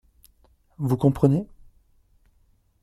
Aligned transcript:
Vous 0.79 0.97
conprenez? 0.97 1.45